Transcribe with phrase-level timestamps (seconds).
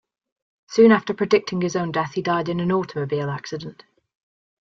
[0.71, 3.83] Soon after predicting his own death, he died in an automobile accident.